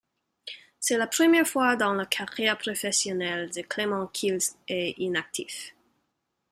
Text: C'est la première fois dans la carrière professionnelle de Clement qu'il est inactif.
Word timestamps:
C'est 0.79 0.97
la 0.97 1.05
première 1.05 1.45
fois 1.47 1.75
dans 1.75 1.93
la 1.93 2.07
carrière 2.07 2.57
professionnelle 2.57 3.51
de 3.51 3.61
Clement 3.61 4.07
qu'il 4.07 4.39
est 4.67 4.97
inactif. 4.99 5.75